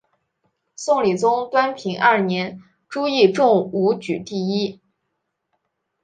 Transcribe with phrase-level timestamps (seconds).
[0.75, 4.81] 宋理宗端平二年朱熠中武举第一。